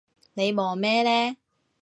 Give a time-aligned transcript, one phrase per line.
[0.33, 1.37] 你望咩呢？